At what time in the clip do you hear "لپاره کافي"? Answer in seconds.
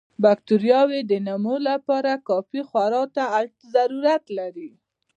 1.69-2.61